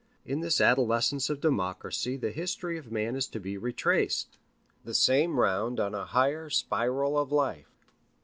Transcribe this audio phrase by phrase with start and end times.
[0.25, 4.39] In this adolescence of Democracy the history of man is to be retraced,
[4.83, 7.85] the same round on a higher spiral of life.